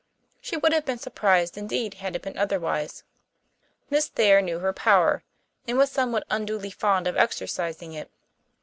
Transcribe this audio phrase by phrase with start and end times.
[0.41, 3.03] She would have been surprised indeed had it been otherwise.
[3.91, 5.23] Miss Thayer knew her power,
[5.67, 8.09] and was somewhat unduly fond of exercising it.